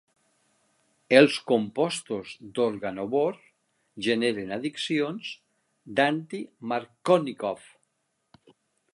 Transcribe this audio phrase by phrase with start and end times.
[1.17, 3.37] Els compostos d'organobor
[4.07, 5.29] generen addicions
[5.99, 7.69] d'anti-Markóvnikov.